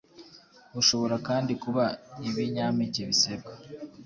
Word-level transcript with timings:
Bushobora 0.75 1.15
kandi 1.27 1.51
kuba 1.63 1.83
ibinyampeke 2.29 3.01
bisebwa, 3.09 3.51